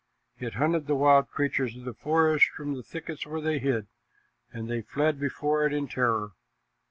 [0.39, 3.85] It hunted the wild creatures of the forest from the thickets where they hid,
[4.51, 6.31] and they fled before it in terror.